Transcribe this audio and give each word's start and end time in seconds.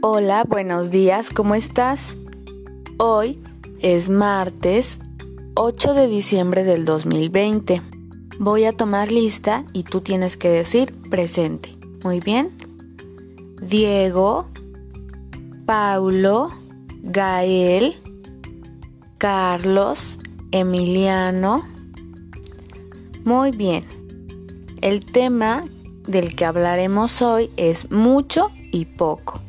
Hola, 0.00 0.44
buenos 0.44 0.92
días, 0.92 1.30
¿cómo 1.30 1.56
estás? 1.56 2.16
Hoy 2.98 3.42
es 3.80 4.10
martes 4.10 5.00
8 5.56 5.92
de 5.92 6.06
diciembre 6.06 6.62
del 6.62 6.84
2020. 6.84 7.82
Voy 8.38 8.64
a 8.66 8.72
tomar 8.72 9.10
lista 9.10 9.64
y 9.72 9.82
tú 9.82 10.00
tienes 10.00 10.36
que 10.36 10.50
decir 10.50 10.94
presente. 11.10 11.76
Muy 12.04 12.20
bien. 12.20 12.56
Diego, 13.60 14.46
Paulo, 15.66 16.50
Gael, 17.02 17.96
Carlos, 19.18 20.20
Emiliano. 20.52 21.66
Muy 23.24 23.50
bien. 23.50 23.84
El 24.80 25.04
tema 25.04 25.64
del 26.06 26.36
que 26.36 26.44
hablaremos 26.44 27.20
hoy 27.20 27.50
es 27.56 27.90
mucho 27.90 28.50
y 28.70 28.84
poco. 28.84 29.40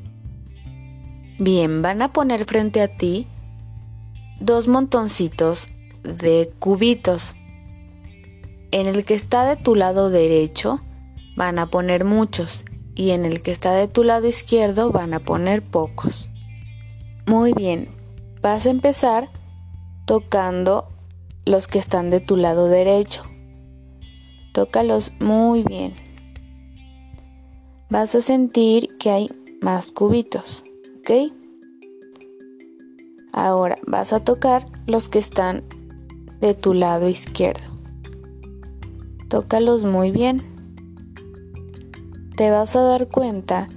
Bien, 1.39 1.81
van 1.81 2.02
a 2.02 2.11
poner 2.11 2.43
frente 2.43 2.81
a 2.81 2.89
ti 2.89 3.25
dos 4.41 4.67
montoncitos 4.67 5.70
de 6.03 6.52
cubitos. 6.59 7.34
En 8.71 8.88
el 8.88 9.05
que 9.05 9.13
está 9.13 9.48
de 9.48 9.55
tu 9.55 9.73
lado 9.73 10.09
derecho 10.09 10.81
van 11.38 11.57
a 11.57 11.70
poner 11.70 12.03
muchos 12.03 12.65
y 12.93 13.12
en 13.12 13.23
el 13.23 13.41
que 13.41 13.53
está 13.53 13.73
de 13.73 13.88
tu 13.88 14.03
lado 14.03 14.27
izquierdo 14.27 14.91
van 14.91 15.13
a 15.13 15.21
poner 15.21 15.63
pocos. 15.63 16.29
Muy 17.25 17.53
bien, 17.53 17.87
vas 18.41 18.65
a 18.65 18.71
empezar 18.71 19.29
tocando 20.05 20.90
los 21.45 21.70
que 21.70 21.79
están 21.79 22.09
de 22.09 22.20
tu 22.20 22.35
lado 22.35 22.67
derecho. 22.67 23.23
Tócalos 24.53 25.13
muy 25.21 25.63
bien. 25.63 25.95
Vas 27.90 28.13
a 28.13 28.21
sentir 28.21 28.98
que 28.98 29.09
hay 29.09 29.29
más 29.62 29.93
cubitos. 29.93 30.65
¿Ok? 31.10 31.34
Ahora 33.32 33.77
vas 33.88 34.13
a 34.13 34.24
tocar 34.24 34.65
los 34.85 35.10
que 35.10 35.20
están 35.20 35.63
de 36.40 36.54
tu 36.54 36.74
lado 36.74 37.10
izquierdo. 37.10 37.65
Tócalos 39.27 39.85
muy 39.85 40.12
bien. 40.12 40.43
Te 42.35 42.52
vas 42.52 42.76
a 42.76 42.82
dar 42.82 43.07
cuenta 43.07 43.68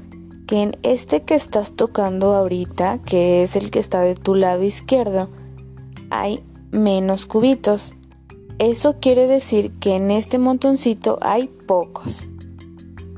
que 0.46 0.62
en 0.62 0.76
este 0.82 1.22
que 1.22 1.34
estás 1.34 1.72
tocando 1.72 2.34
ahorita, 2.34 2.98
que 3.02 3.42
es 3.42 3.56
el 3.56 3.70
que 3.70 3.78
está 3.78 4.00
de 4.00 4.14
tu 4.14 4.34
lado 4.34 4.62
izquierdo, 4.62 5.28
hay 6.10 6.42
menos 6.70 7.26
cubitos. 7.26 7.94
Eso 8.58 8.96
quiere 9.00 9.26
decir 9.26 9.72
que 9.80 9.94
en 9.94 10.10
este 10.10 10.38
montoncito 10.38 11.18
hay 11.20 11.48
pocos. 11.48 12.26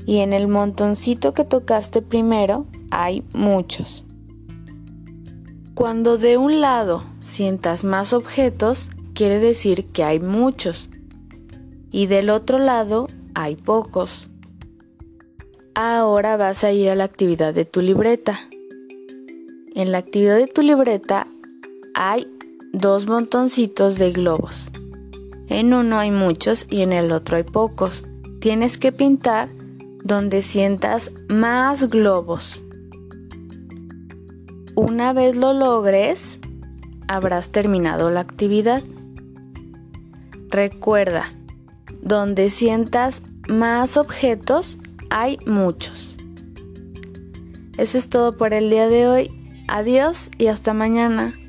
Y 0.05 0.17
en 0.17 0.33
el 0.33 0.47
montoncito 0.47 1.33
que 1.33 1.45
tocaste 1.45 2.01
primero 2.01 2.65
hay 2.91 3.23
muchos. 3.33 4.05
Cuando 5.73 6.17
de 6.17 6.37
un 6.37 6.61
lado 6.61 7.03
sientas 7.21 7.83
más 7.83 8.13
objetos, 8.13 8.89
quiere 9.13 9.39
decir 9.39 9.85
que 9.87 10.03
hay 10.03 10.19
muchos. 10.19 10.89
Y 11.91 12.07
del 12.07 12.29
otro 12.29 12.59
lado 12.59 13.07
hay 13.33 13.55
pocos. 13.55 14.29
Ahora 15.73 16.37
vas 16.37 16.63
a 16.63 16.71
ir 16.71 16.89
a 16.89 16.95
la 16.95 17.03
actividad 17.03 17.53
de 17.53 17.65
tu 17.65 17.81
libreta. 17.81 18.39
En 19.73 19.91
la 19.91 19.97
actividad 19.97 20.37
de 20.37 20.47
tu 20.47 20.61
libreta 20.61 21.27
hay 21.93 22.27
dos 22.71 23.07
montoncitos 23.07 23.97
de 23.97 24.11
globos. 24.11 24.71
En 25.47 25.73
uno 25.73 25.99
hay 25.99 26.11
muchos 26.11 26.67
y 26.69 26.81
en 26.81 26.93
el 26.93 27.11
otro 27.11 27.37
hay 27.37 27.43
pocos. 27.43 28.05
Tienes 28.39 28.77
que 28.77 28.91
pintar 28.91 29.49
donde 30.03 30.41
sientas 30.43 31.11
más 31.27 31.89
globos. 31.89 32.61
Una 34.75 35.13
vez 35.13 35.37
lo 35.37 35.53
logres, 35.53 36.37
habrás 37.07 37.47
terminado 37.47 38.09
la 38.09 38.19
actividad. 38.19 38.83
Recuerda, 40.49 41.31
donde 42.01 42.49
sientas 42.49 43.21
más 43.47 43.95
objetos, 43.95 44.77
hay 45.09 45.37
muchos. 45.45 46.17
Eso 47.77 47.97
es 47.97 48.09
todo 48.09 48.35
por 48.35 48.53
el 48.53 48.69
día 48.69 48.89
de 48.89 49.07
hoy. 49.07 49.63
Adiós 49.69 50.29
y 50.37 50.47
hasta 50.47 50.73
mañana. 50.73 51.39